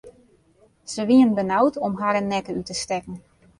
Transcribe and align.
Se 0.93 1.05
wienen 1.09 1.35
benaud 1.37 1.75
om 1.89 1.93
harren 2.01 2.27
nekke 2.33 2.51
út 2.59 2.67
te 2.71 2.75
stekken. 2.83 3.15